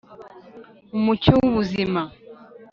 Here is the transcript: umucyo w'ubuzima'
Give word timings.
umucyo 0.97 1.31
w'ubuzima' 1.37 2.03